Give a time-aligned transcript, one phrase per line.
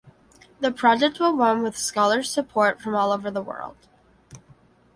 [0.61, 3.77] The project will run with scholars support from all over the world.